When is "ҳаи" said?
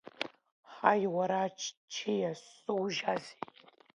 0.73-1.03